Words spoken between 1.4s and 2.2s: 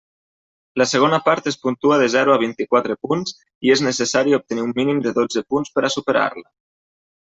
es puntua de